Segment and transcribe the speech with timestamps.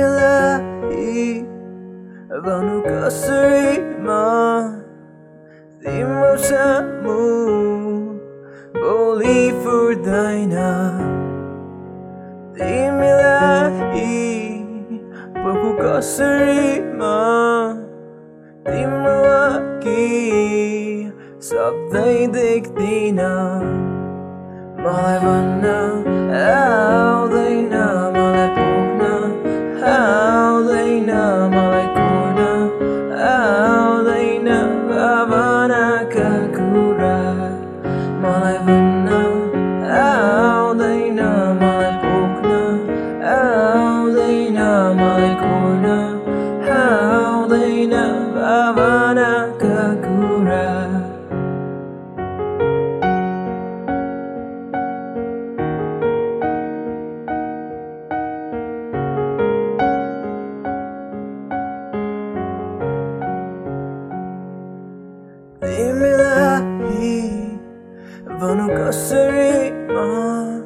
[0.00, 1.44] lahi
[2.32, 4.24] Vanu kasarima
[5.76, 7.20] Di mo sa mo
[8.72, 10.96] Boli for daina
[12.56, 14.24] Di mi lahi
[15.36, 17.18] Paku kasarima
[18.64, 19.16] Di mo
[19.52, 20.08] aki
[21.36, 23.60] Sabday diktina
[24.80, 25.80] Malay vana
[26.32, 27.81] How they na
[50.02, 50.90] curar.
[65.60, 67.60] Dime daí,
[68.38, 70.64] vou no cancerismo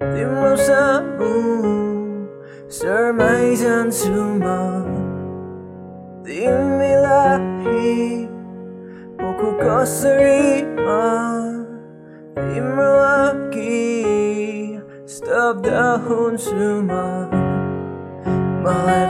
[0.00, 2.28] de meus amores,
[2.68, 4.24] ser mais ansioso.
[6.24, 8.33] Dime daí.
[9.44, 11.04] Poku kasarima
[12.32, 12.92] Di mo
[13.28, 13.92] aki
[15.04, 17.28] Stop dahon suma
[18.64, 19.03] Malay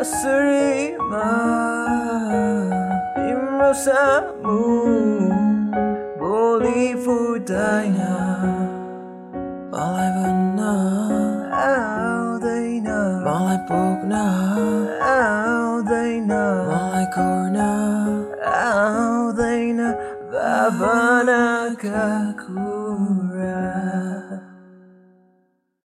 [0.00, 1.28] Pasarima
[3.20, 4.64] Imrosamu
[6.16, 8.16] Boli Fudaya
[9.68, 10.72] Malai Vanna
[11.52, 12.96] Aaudaina
[13.28, 14.24] Malay Pugna
[15.04, 16.40] Aldaina
[16.72, 17.06] Malay
[18.40, 19.88] Aldaina
[20.32, 23.60] Babana Kakura